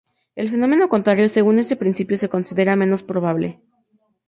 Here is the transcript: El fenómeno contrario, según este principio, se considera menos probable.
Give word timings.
El 0.35 0.49
fenómeno 0.49 0.89
contrario, 0.89 1.29
según 1.29 1.59
este 1.59 1.75
principio, 1.75 2.17
se 2.17 2.27
considera 2.27 2.75
menos 2.75 3.03
probable. 3.03 3.59